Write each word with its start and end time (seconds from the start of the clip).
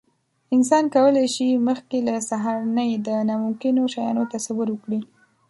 انسان 0.55 0.83
کولی 0.95 1.27
شي، 1.35 1.49
مخکې 1.67 1.97
له 2.07 2.15
سهارنۍ 2.29 2.91
د 3.07 3.09
ناممکنو 3.29 3.83
شیانو 3.93 4.23
تصور 4.33 4.67
وکړي. 4.71 4.99